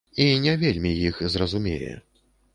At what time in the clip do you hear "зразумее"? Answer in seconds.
1.37-1.93